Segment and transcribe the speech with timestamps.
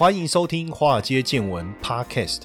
[0.00, 2.44] 欢迎收听《华尔街见闻》Podcast。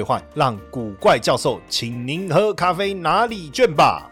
[0.33, 4.10] 让古怪教授请您喝咖啡拿礼券吧。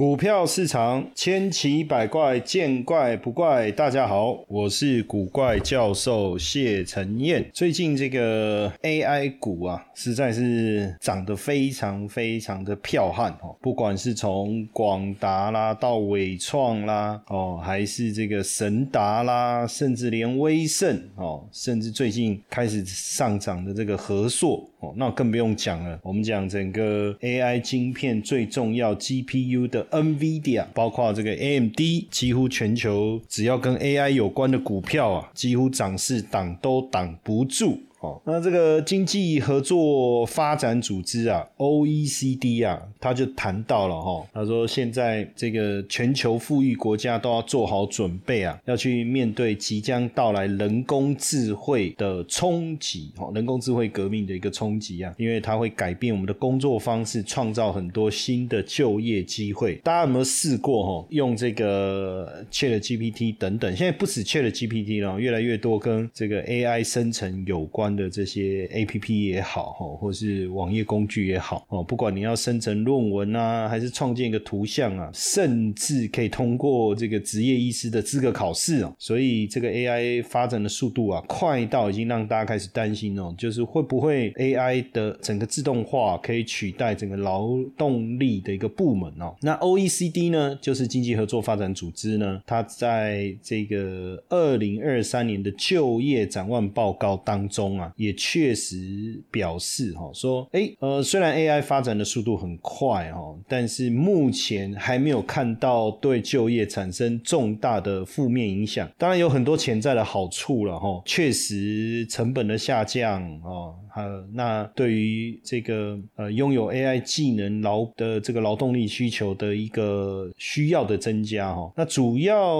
[0.00, 3.70] 股票市场千奇百怪，见怪不怪。
[3.70, 7.44] 大家好，我是古怪教授谢承彦。
[7.52, 13.54] 最近这个 AI 股啊，实在是涨得非常非常的彪悍哦。
[13.60, 24.66] 不管是从广达啦，到伟创啦，哦，还是这个神达啦，甚至连威盛哦，甚至最近开始上涨的这个和硕。
[24.80, 25.98] 哦，那更不用讲了。
[26.02, 31.78] 我们讲整个 AI 晶片最重要 GPU 的 NVIDIA，包括这个 AMD，
[32.10, 37.78] 几乎全球只要跟 AI 有关的股票啊，几乎涨势挡都挡不住。
[38.00, 59.74] 哦，那这个经济合作发展组织啊，OECD 啊，他就谈到了哈，他说现在这个全球富裕国家都要做好准备啊，要去面对即将到来人工智慧的冲击，哦，人工智慧革命的一个冲击啊，因为它会改变我们的工作方式，创造很多新的就业机会。
[59.84, 63.76] 大家有没有试过哈，用这个 Chat GPT 等等？
[63.76, 67.89] 现在不止 Chat GPT 了，越来越多跟这个 AI 生成有关。
[67.94, 87.48] 的这些 A P P 也好，哈，或是网页工具也好，哦，不管你要生成论文啊，还是创建一个图像啊，甚至可以通过这个职业医师的资格考试哦，所以这个 A I 发展的速度啊，快到已经让大家开始担心哦，就是会不会 A I 的整个自动化可以取代整个劳
[87.78, 89.34] 动力的一个部门哦？
[89.40, 97.79] 那 O E C D 呢，就是经济合作发展组织呢，它在这个二零二三年的就业展望报告当中。
[97.96, 108.90] 也确实表示哈，说哎呃，虽然 AI 发展的速度很快哈，但是目前还没有看到对就业产生重大的负面影响。
[108.96, 113.74] 当然有很多潜在的好处了哈，确实成本的下降啊。
[113.94, 122.58] 呃，那对于这个呃拥有 AI 技能劳的这个劳动力需求的一个需要的增加哈，那主要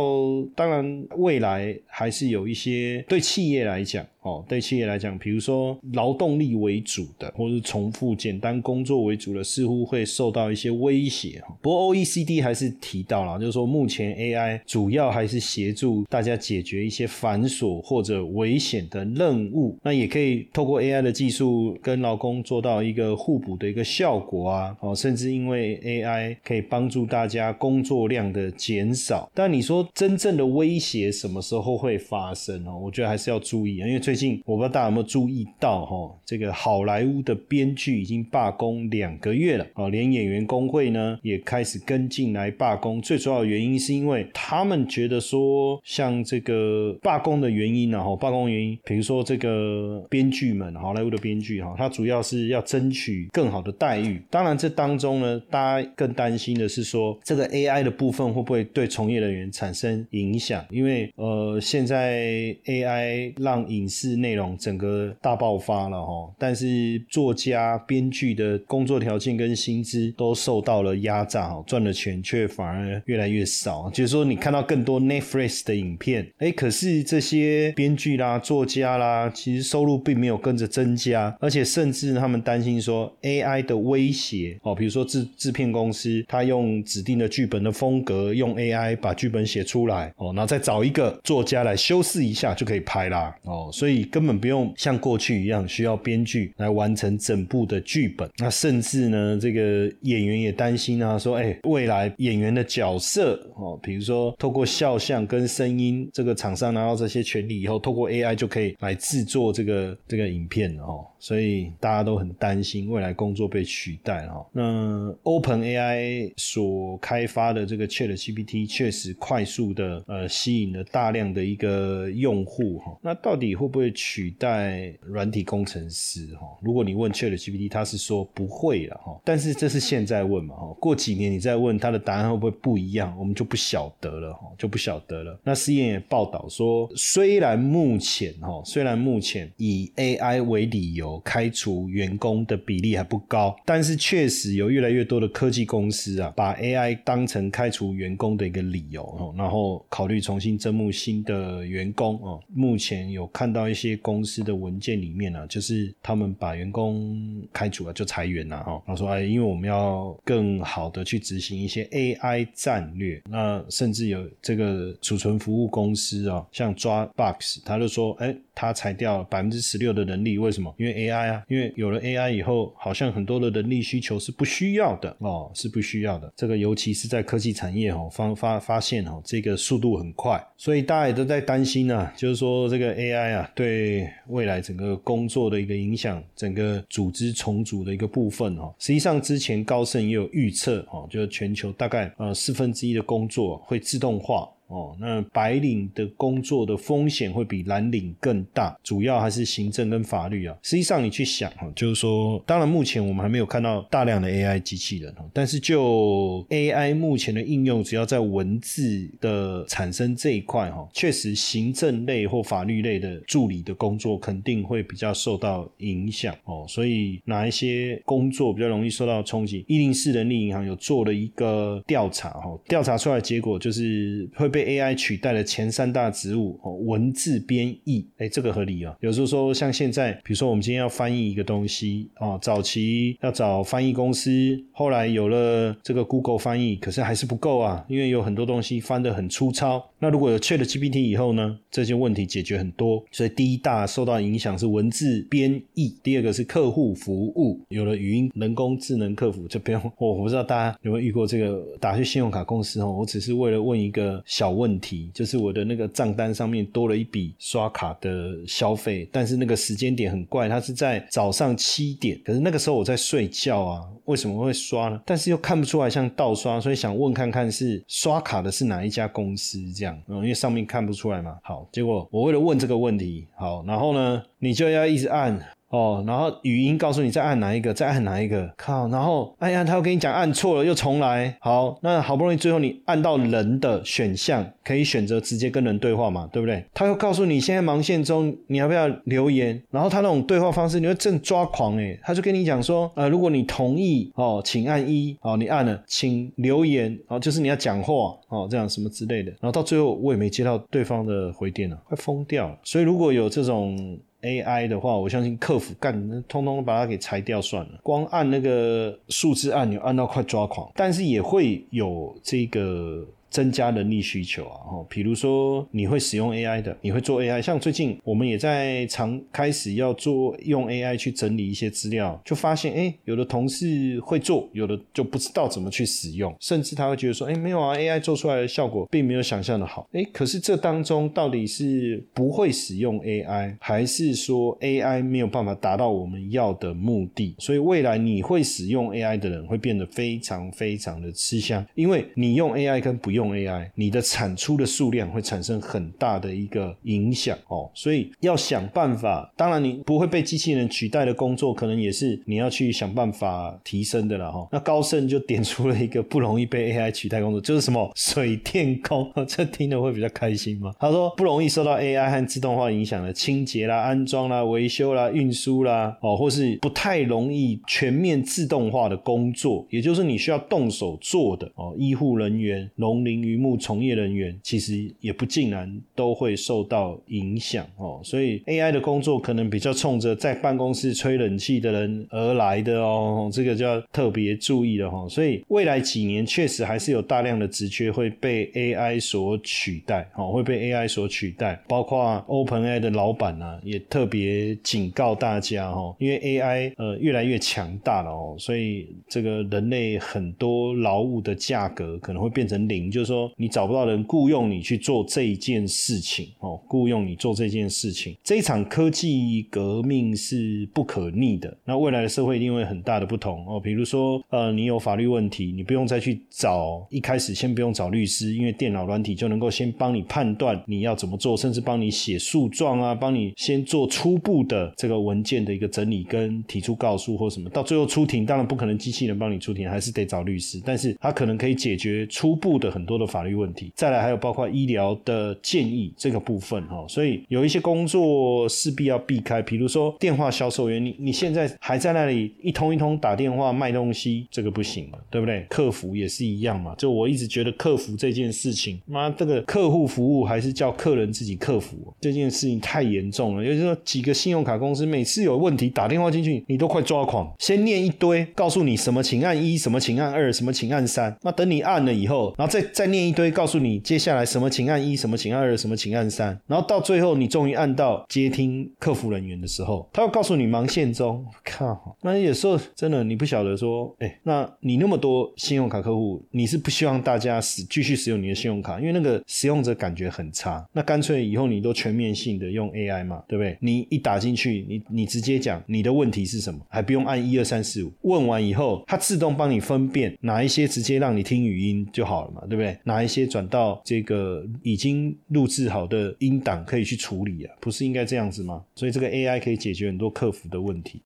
[0.54, 11.56] 当然未来还是有一些对企业来讲哦，对企业来讲，比如说劳动力为主的，或是重复简单工作为主的，似乎会受到一些威胁哈。
[11.62, 29.30] 不过 OECD 还是提到了，就是说目前 AI 主要还是协助大家解决一些繁琐或者危险的任务，那也可以透过 AI 的技术跟劳工做到一个互补的一个效果啊，哦，甚至因为 AI 可以帮助大家工作量的减少。
[29.34, 32.74] 但你说真正的威胁什么时候会发生哦？
[32.82, 42.98] 我觉得还是要注意啊，因为最近我不知道大家有没有注意到哈，这个好莱坞的编剧已经罢工两个月了哦，连演员工会呢也开始跟进来罢工。
[43.02, 51.20] 最主要的原因是因为他们觉得说，像这个罢工的原因呢，哈，罢工原因，比如说这个编剧们，好莱坞的。
[51.20, 54.18] 编剧哈，他主要是要争取更好的待遇。
[54.30, 60.64] 当然，这当中呢，大家更担心的是说，这个 AI 的部分会不会对从业人员产生影响？
[60.70, 62.22] 因为呃，现在
[62.64, 73.90] AI 让影视内容整个大爆发了哈，但是作家、编剧的工作条件跟薪资都受到了压榨哈，赚的钱却反而越来越少。
[73.90, 81.34] 就是说，你看到更多 Netflix 的影片，哎，可是这些编剧啦、作家啦，其实收入并没有跟着增加。
[81.40, 98.28] 而且甚至他们担心说 AI 的威胁哦，比如说制制片公司，他用指定的剧本的风格，用 AI 把剧本写出来哦，然后再找一个作家来修饰一下就可以拍啦哦，所以根本不用像过去一样需要编剧来完成整部的剧本。
[98.38, 110.89] 那甚至呢，这个演员也担心啊，说哎，未来演员的角色哦，比如说透过肖像跟声音，这个厂商拿到这些权利以后，透过 AI 就可以来制作这个这个影片哦。
[110.90, 114.44] 哈，所以大家都很担心未来工作被取代哈。
[114.52, 122.98] 那 Open AI 所开发的这个 Chat GPT 确实快速的呃吸引了大量的一个用户哈。
[123.02, 126.46] 那到底会不会取代软体工程师哈？
[126.62, 129.20] 如果你问 Chat GPT，他是说不会了哈。
[129.24, 130.76] 但是这是现在问嘛哈？
[130.80, 133.14] 过几年你再问他的答案会不会不一样？
[133.18, 135.38] 我们就不晓得了哈，就不晓得了。
[135.44, 152.40] 那 C N 也报道说，虽然目前哈，虽然目前以 AI 为理由开除员工的比例还不高，但是确实有越来越多的科技公司啊，把 AI 当成开除员工的一个理由，然后考虑重新征募新的员工哦。
[152.54, 158.82] 目前有看到一些公司的文件里面呢，就是他们把员工开除了，就裁员了哈。
[158.86, 168.36] 他说哎，因为我们要更好的去执行一些 AI 战略，那甚至有这个储存服务公司啊，像抓 Box，他就说哎。
[168.60, 170.74] 他裁掉百分之十六的人力，为什么？
[170.76, 176.30] 因为 AI 啊，因为有了 AI 以后，好像很多的人力需求是不需要的哦，是不需要的。
[176.36, 188.74] 这个尤其是在科技产业哦，发发发现哦，这个速度很快，所以大家也都在担心呢，就是说这个 AI 啊，对未来整个工作的一个影响，整个组织重组的一个部分哦。
[188.78, 194.46] 实际上之前高盛也有预测哦，就是全球大概呃四分之一的工作会自动化。
[194.70, 200.56] 哦，那白领的工作的风险会比蓝领更大，主要还是行政跟法律啊。
[200.62, 216.64] 实际上你去想哈，就是说，当然目前我们还没有看到大量的 AI 机器人哈，但是就 AI 目前的应用，只要在文字的产生这一块哈，确实行政类或法律类的助理的工作肯定会比较受到影响哦。
[216.68, 219.64] 所以哪一些工作比较容易受到冲击？
[219.66, 224.59] 一零四人力银行有做了一个调查哈，调查出来结果就是会被。
[224.60, 228.94] 被 AI 取代了前三大职务哦，文字编译，哎，这个合理啊。
[229.00, 234.30] 有时候说，像现在，比如说我们今天要翻译一个东西哦，早期要找翻译公司，
[234.72, 239.89] 后来有了这个 Google 翻译，可是还是不够啊，因为有很多东西翻得很粗糙。
[240.00, 243.04] 那如果有 Chat GPT 以后呢，这些问题解决很多。
[243.10, 254.50] 所以第一大受到影响是文字编译，第二个是客户服务，有了语音人工智能客服，这边我 我不知道大家有没有遇过这个打去信用卡公司哦，我只是为了问一个小。
[254.50, 265.00] 问题就是我的那个账单上面多了一笔刷卡的消费，但是那个时间点很怪，它是在早上七点，可是那个时候我在睡觉啊，为什么会刷呢？
[265.06, 271.38] 但是又看不出来像盗刷，所以想问看看是刷卡的是哪一家公司这样，嗯，因为上面看不出来嘛。
[271.42, 275.40] 好，结果我为了问这个问题，好，然后呢，你就要一直按。
[275.70, 281.36] 哦，然后语音告诉你再按哪一个，再按哪一个，靠，然后哎呀，他又跟你讲按错了，又重来。
[281.40, 286.64] 好，那好不容易最后你按到人的选项，可以选择直接跟人对话嘛，对不对？
[286.74, 289.62] 他又告诉你现在忙线中，你要不要留言？
[289.70, 297.94] 然后他那种对话方式，你会正抓狂哎，他就跟你讲说，呃，如果你同意哦，请按一，哦，你按了，请留言，哦，就是你要讲话
[298.28, 299.30] 哦，这样什么之类的。
[299.40, 302.58] 然后到最后我也没接到对方的回电了，快疯掉了。
[302.64, 303.96] 所以如果有这种。
[304.22, 307.80] AI 的话，我相信客服干，通通把它给裁掉算了。
[307.82, 310.70] 光按那个数字按钮，按到快抓狂。
[310.74, 313.06] 但是也会有这个。
[313.30, 337.36] 增加人力需求啊，哈，比如说你会使用 AI 的，你会做 AI，像最近我们也在常开始要做用 AI 去整理一些资料，就发现，哎，有的同事会做，有的就不知道怎么去使用，甚至他会觉得说，哎，没有啊，AI 做出来的效果并没有想象的好，哎，可是这当中到底是不会使用 AI，还是说 AI 没有办法达到我们要的目的？
[337.38, 343.19] 所以未来你会使用 AI 的人会变得非常非常的吃香，因为你用 AI 跟不用。
[343.20, 349.30] 用 AI，你的产出的数量会产生很大的一个影响哦，所以要想办法。
[349.36, 354.48] 当然，你不会被机器人取代的工作，可能也是你要去想办法提升的了哈。
[354.50, 360.72] 那高盛就点出了一个不容易被 AI 取代工作，就是什么水电工， 这听了会比较开心吗？
[360.80, 373.09] 他说不容易受到 AI 和自动化影响的清洁啦、安装啦、维修啦、运输啦，哦，或是不太容易全面自动化的工作，也就是你需要动手做的哦，医护人员、农林。
[373.10, 385.08] 林渔牧从业人员其实也不尽然都会受到影响哦，所以 AI 的工作可能比较冲着在办公室吹冷气的人而来的哦，这个就要特别注意了哈。
[385.08, 391.60] 所以未来几年确实还是有大量的职缺会被 AI 所取代，哦，会被 AI 所取代。
[391.66, 402.99] 包括 OpenAI 的老板呢，也特别警告大家哈，因为 AI 呃越来越强大了哦，所以这个人类很多劳务的价格可能会变成零就。
[403.00, 411.56] 就是说你找不到人雇佣你去做这一件事情哦，雇佣你做这件事情，这一场科技革命是不可逆的。
[411.64, 433.72] 那未来的社会一定会很大的不同哦，比如说呃，你有法律问题，你不用再去找，一开始先不用找律师，因为电脑软体就能够先帮你判断你要怎么做，甚至帮你写诉状啊，帮你先做初步的这个文件的一个整理跟提出告诉或什么，到最后出庭，当然不可能机器人帮你出庭，还是得找律师，但是他可能可以解决初步的很多的法律问题。
[433.76, 445.46] 再来还有包括医疗的建议这个部分哈，所以有一些工作势必要避开，比如说电话销售员，你你现在还在那里一通一通打电话卖东西，这个不行了，对不对？
[445.48, 453.44] 客服也是一样嘛，就我一直觉得客服这件事情，妈这个客户服务还是叫客人自己克服，这件事情太严重了。
[453.44, 483.58] 也就是说，几个信用卡公司每次有问题打电话进去，你都快抓狂，先念一堆，告诉你什么请按一，什么请按二，什么请按三，那等你按了以后，然后再再念一堆，告诉你接下来什么请按一，什么请按二，什么请按三，然后到最后你终于按到接听客服人员的时候，他要告诉你忙线中， 靠，那有时候真的你不晓得说，哎，那你那么多信用卡客户，你是不希望大家使继续使用你的信用卡，因为那个使用者感觉很差，那干脆以后你都全面性的用 AI 嘛，对不对？
[483.60, 492.69] 你一打进去，你你直接讲你的问题是什么，还不用按一二三四五，问完以后，它自动帮你分辨哪一些直接让你听语音就好了嘛，对不对？
[492.84, 497.54] 哪一些转到这个已经录制好的音档可以去处理啊？
[497.60, 498.64] 不是应该这样子吗？
[498.74, 501.02] 所以这个 AI 可以解决很多客服的问题。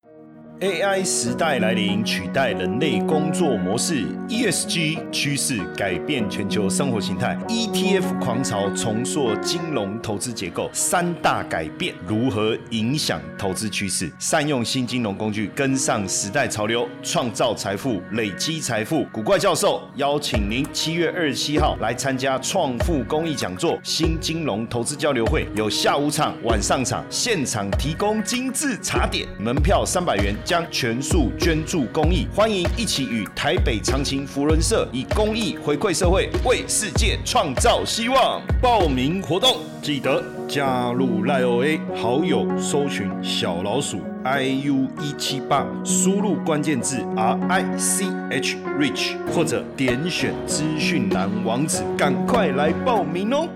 [0.61, 10.71] AI 时代来临，取代人类工作模式；ESG 趋势改变全球生活形态；ETF 狂潮重塑金融投资结构。
[10.73, 14.09] 三大改变如何影响投资趋势？
[14.21, 19.05] 善用新金融工具，跟上时代潮流，创造财富，累积财富。
[19.13, 30.33] 古怪教授邀请您七月二十七号来参加创富公益讲座——新金融投资交流会，有下午场、晚上场，现场提供精致茶点，门票三百元。
[30.45, 38.43] 将全数捐助公益，欢迎一起与台北长青福伦社以公益回馈社会，为世界创造希望。
[38.61, 53.49] 报名活动记得加入赖 OA 好友，搜寻小老鼠 iu 一七八，输入关键字 R I C H Rich，或者点选资讯栏网址，赶快来报名哦。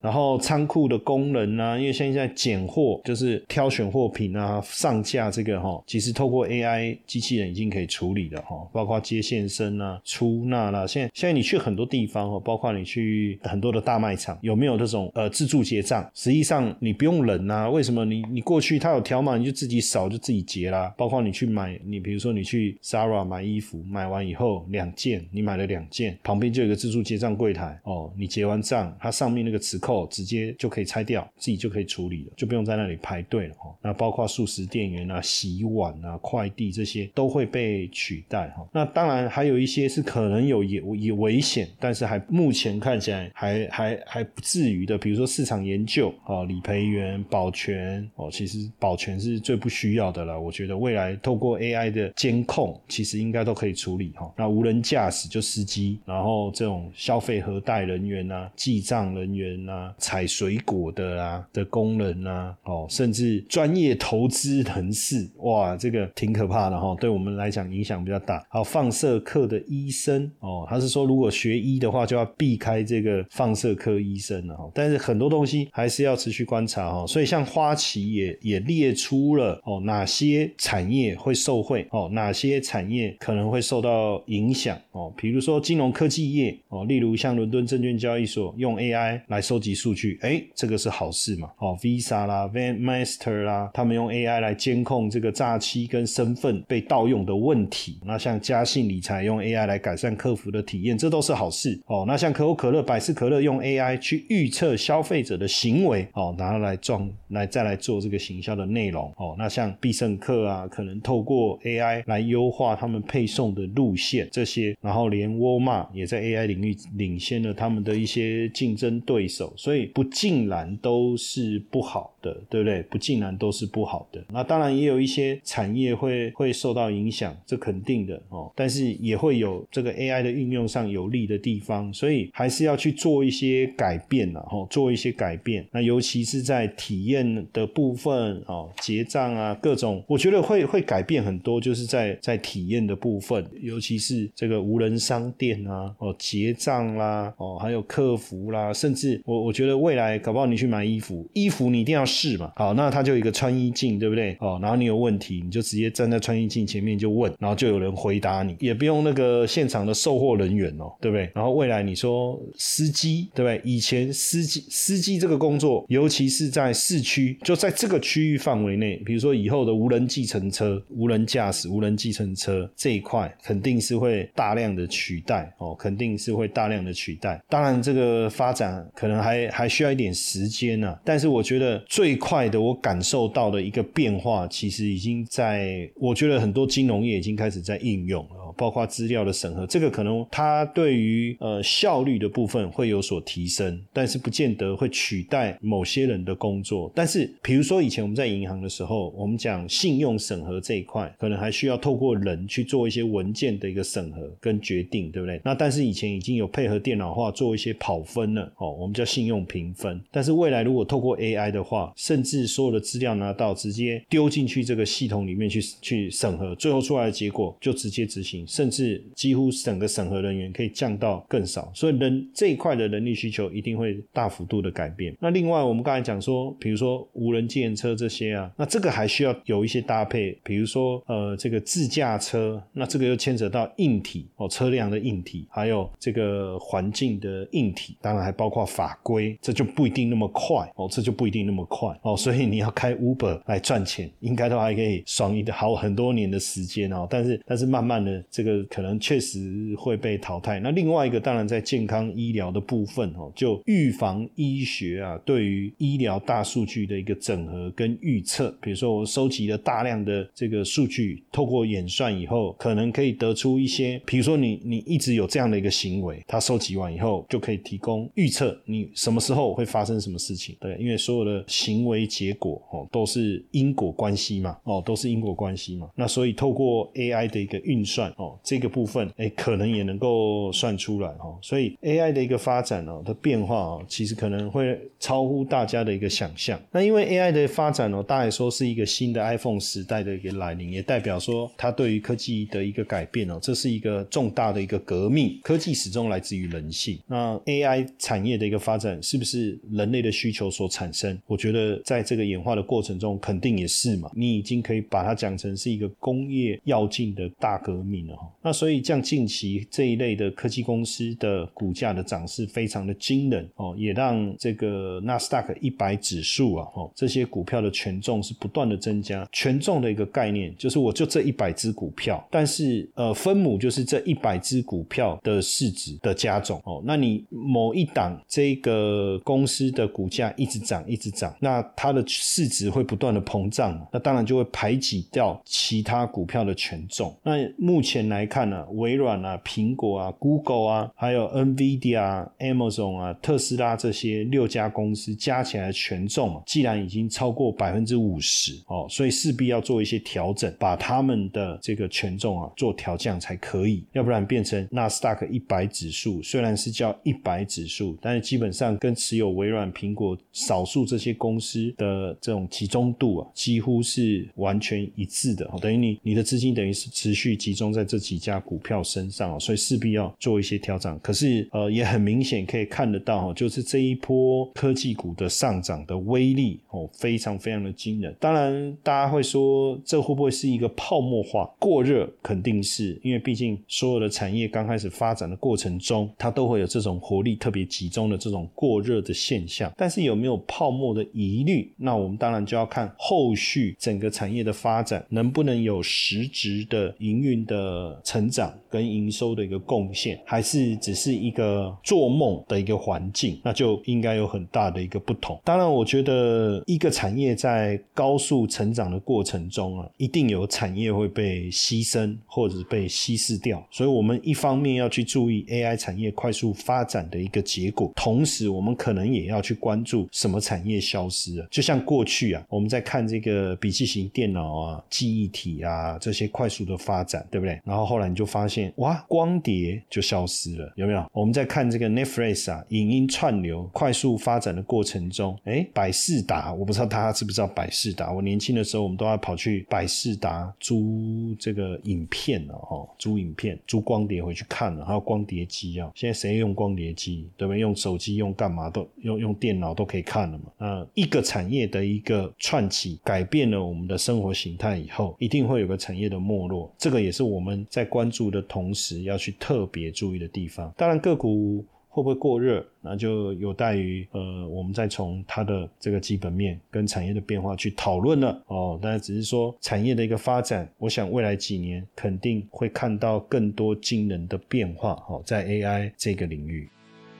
[0.00, 10.86] 然后仓库的功能啊，因为现在拣货就是挑选货品啊，上架这个哈，其实透过 AI 机器人已经可以处理了哈，包括接线生啊、出纳啦。
[10.86, 16.08] 现在现在你去很多地方哈，包括你去很多的大卖场，有没有这种呃自助结账？
[16.14, 18.04] 实际上你不用人啊，为什么？
[18.04, 20.94] 你你过去他有条码，你就自己扫就自己结啦。
[20.96, 29.87] 包括你去买，你比如说你去 Zara 买衣服，买完以后两件，你买了两件，旁边就有个自助结账柜台哦，你结完账，它上面那个磁扣。
[29.88, 33.74] 后直接就可以拆掉，自己就可以处理了，就不用在那里排队了哈。
[33.80, 38.68] 那包括素食店员啊、洗碗啊、快递这些都会被取代哈。
[38.70, 50.38] 那当然还有一些是可能有有有危险，但是还目前看起来还还还不至于的，比如说市场研究啊、理赔员、保全哦，其实保全是最不需要的了。
[50.38, 54.30] 我觉得未来透过 AI 的监控，其实应该都可以处理哈。
[54.36, 59.77] 那无人驾驶就司机，然后这种消费核贷人员啊、记账人员啊。
[59.98, 68.44] 采水果的啊的工人啊，哦，甚至专业投资人士，哇，这个挺可怕的哈，对我们来讲影响比较大。
[68.50, 74.70] 还有放射科的医生，哦，他是说如果学医的话，就要避开这个放射科医生了哈。
[74.74, 77.06] 但是很多东西还是要持续观察哈。
[77.06, 85.12] 所以像花旗也也列出了哦，哪些产业会受惠哦，哪些产业可能会受到影响哦。
[85.16, 89.67] 比如说金融科技业哦，例如像伦敦证券交易所用 AI 来收集。
[89.74, 91.50] 数据，哎，这个是好事嘛？
[91.58, 97.98] 哦，Visa 啦，Van Master 啦，他们用 AI 来监控这个诈欺跟身份被盗用的问题。
[98.04, 102.04] 那像嘉信理财用 AI 来改善客服的体验，这都是好事哦。
[102.06, 109.34] 那像可口可乐、百事可乐用 AI 去预测消费者的行为，哦，拿来撞来再来做这个行销的内容，哦。
[109.38, 119.52] 那像必胜客啊，可能透过 AI 来优化他们配送的路线，这些，然后连沃尔玛也在 AI 领域领先了他们的一些竞争对手。
[119.58, 122.14] 所以不尽然都是不好。
[122.48, 122.82] 对不对？
[122.84, 124.24] 不尽然都是不好的。
[124.30, 128.50] 那当然也有一些产业会会受到影响，这肯定的哦。
[128.54, 135.66] 但是也会有这个 AI 的运用上有利的地方，所以还是要去做一些改变了哈，做一些改变。
[135.72, 154.36] 那尤其是在体验的部分哦，结账啊，各种，我觉得会会改变很多，就是在在体验的部分，尤其是这个无人商店啊，哦，结账啦，哦，还有客服啦，甚至我我觉得未来搞不好你去买衣服，衣服你一定要试嘛，好，那它就一个穿衣镜，对不对？
[154.40, 161.30] 哦，然后你有问题，你就直接站在穿衣镜前面就问，然后就有人回答你，也不用那个现场的售货人员哦，对不对？
[161.34, 163.60] 然后未来你说司机，对不对？
[163.64, 177.40] 以前司机司机这个工作，尤其是在市区，就在这个区域范围内，比如说以后的无人计程车、无人驾驶、无人计程车这一块，肯定是会大量的取代哦，肯定是会大量的取代。
[177.48, 180.96] 当然，这个发展可能还还需要一点时间呢。
[181.04, 196.88] 但是我觉得最快的，我感受到的一个变化，其实已经在，我觉得很多金融业已经开始在应用了，包括资料的审核，这个可能它对于呃效率的部分会有所提升，但是不见得会取代某些人的工作。
[196.94, 205.40] 但是比如说以前我们在银行的时候，我们讲信用审核这一块，可能还需要透过人去做一些文件的一个审核跟决定，对不对？
[205.44, 210.00] 那但是以前已经有配合电脑化做一些跑分了，哦，我们叫信用评分。
[210.12, 221.70] 但是未来如果透过 AI 的话，甚至所有的资料拿到，直接丢进去这个系统里面去去审核，最后出来的结果就直接执行，甚至几乎整个审核人员可以降到更少。
[221.74, 225.14] 所以人这一块的人力需求一定会大幅度的改变。
[225.20, 250.60] 那另外我们刚才讲说，比如说无人机车这些啊，那这个还需要有一些搭配，比如说呃这个自驾车，那这个又牵扯到硬体哦，车辆的硬体，还有这个环境的硬体，当然还包括法规，这就不一定那么快哦，这就不一定那么快哦，所以你要开 Uber 来赚钱，应该都还可以爽一好很多年的时间哦，但是但是慢慢的这个可能确实会被淘汰。
[250.60, 270.56] 那另外一个当然在健康医疗的部分哦，就预防医学啊，对于医疗大数据的一个整合跟预测，比如说我收集了大量的这个数据，透过演算以后，可能可以得出一些，比如说你你一直有这样的一个行为，它收集完以后就可以提供预测你什么时候会发生什么事情。
[270.60, 275.90] 对，因为所有的行为结果哦都是因果关系嘛，哦都是因果关系嘛。
[275.94, 281.38] 那所以透过 AI 的一个运算哦，这个部分哎可能也能够算出来哦。
[281.42, 286.58] 所以 AI 的一个发展哦的变化哦，其实可能会超乎大家的一个想象。
[286.72, 295.38] 那因为 AI 的发展哦，大概说是一个新的 iPhone 时代的一个来临，也代表说它对于科技的一个改变哦，这是一个重大的一个革命。
[295.42, 296.98] 科技始终来自于人性。
[297.06, 301.18] 那 AI 产业的一个发展，是不是人类的需求所产生？
[301.26, 304.10] 我觉得呃在这个演化的过程中，肯定也是嘛。
[304.14, 308.30] 你已经可以把它讲成是一个工业要进的大革命了哈。
[308.42, 319.28] 那所以，像近期这一类的科技公司的股价的涨势非常的惊人哦，也让这个纳斯达克一百指数啊，哦，这些股票的权重是不断的增加。
[319.32, 326.82] 权重的一个概念就是，我就这一百只股票，但是呃，分母就是这一百只股票的市值的加总哦。
[326.84, 337.16] 那你某一档这个公司的股价一直涨，一直涨，那那它的市值会不断的膨胀，那当然就会排挤掉其他股票的权重。
[337.22, 370.98] 那目前来看呢，微软啊、苹果啊、Google 啊，还有 NVIDIA、Amazon 啊、特斯拉这些六家公司加起来的权重，啊既然已经超过百分之五十哦，所以势必要做一些调整，把他们的这个权重啊做调降才可以，要不然变成纳斯达克一百指数，虽然是叫一百指数，但是基本上跟持有微软、苹果少数这些公公司的这种集中度啊，几乎是完全一致的，等于你你的资金等于是持续集中在这几家股票身上，所以势必要做一些调整。
[371.00, 378.12] 可是呃，也很明显可以看得到，就是这一波科技股的上涨的威力哦，非常非常的惊人。
[378.18, 382.12] 当然，大家会说这会不会是一个泡沫化过热？
[382.20, 389.72] 肯定是因为毕竟所有的产业刚开始发展的过程中，它都会有这种活力特别集中的这种过热的现象。
[389.76, 391.70] 但是有没有泡沫的疑疑虑？
[391.76, 403.40] 那我们当然就要看后续整个产业的发展能不能有实质的营运的成长跟营收的一个贡献，还是只是一个做梦的一个环境？
[403.44, 405.38] 那就应该有很大的一个不同。
[405.44, 413.64] 当然，我觉得一个产业在高速成长的过程中啊，一定有产业会被牺牲或者被稀释掉。
[413.70, 421.46] 所以，我们一方面要去注意 AI 产业快速发展的一个结果，同时，我们可能也要去关注什么产业消失了。
[421.50, 427.60] 就像过去啊，我们在看这个笔记型电脑啊、记忆体啊这些快速的发展，对不对？
[427.64, 431.04] 然后后来你就发现，哇，光碟就消失了，有没有？
[431.12, 438.12] 我们在看这个 Netflix 啊，影音串流快速发展的过程中，哎，百事达，我不知道大家知不知道百事达？
[438.12, 445.90] 我年轻的时候，我们都要跑去百事达租这个影片了哈，租影片、租光碟回去看了，还有光碟机啊。
[445.94, 447.28] 现在谁用光碟机？
[447.36, 447.58] 对不对？
[447.58, 450.44] 用手机用干嘛都用用电脑都可以看了嘛。
[450.58, 456.68] 那一个产业的一个串起，改变了我们的生活形态以后，一定会有个产业的没落。
[456.76, 460.72] 这个也是我们在关注的同时要去特别注意的地方。
[460.76, 461.64] 当然个股。
[461.90, 462.64] 会不会过热？
[462.80, 468.78] 那就有待于呃，我们再从它的这个基本面跟产业的变化去讨论了哦。
[468.80, 476.68] 当然只是说产业的一个发展，我想未来几年肯定会看到更多惊人的变化哦，在 AI 这个领域。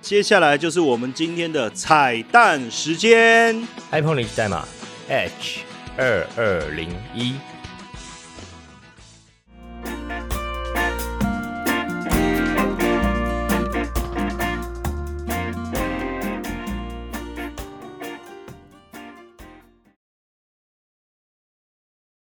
[0.00, 3.54] 接下来就是我们今天的彩蛋时间
[3.90, 4.66] ，iPhone 联系代码
[5.08, 5.60] H
[5.96, 7.34] 二二零一。